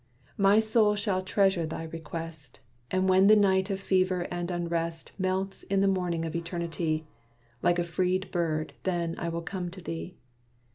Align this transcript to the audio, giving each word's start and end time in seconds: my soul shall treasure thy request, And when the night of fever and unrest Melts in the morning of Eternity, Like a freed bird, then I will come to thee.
my 0.39 0.57
soul 0.57 0.95
shall 0.95 1.21
treasure 1.21 1.63
thy 1.67 1.83
request, 1.83 2.59
And 2.89 3.07
when 3.07 3.27
the 3.27 3.35
night 3.35 3.69
of 3.69 3.79
fever 3.79 4.21
and 4.31 4.49
unrest 4.49 5.11
Melts 5.19 5.61
in 5.61 5.81
the 5.81 5.87
morning 5.87 6.25
of 6.25 6.35
Eternity, 6.35 7.05
Like 7.61 7.77
a 7.77 7.83
freed 7.83 8.31
bird, 8.31 8.73
then 8.81 9.13
I 9.19 9.29
will 9.29 9.43
come 9.43 9.69
to 9.69 9.79
thee. 9.79 10.15